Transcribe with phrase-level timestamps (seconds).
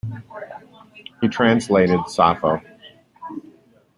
[1.21, 2.63] He translated Sappho.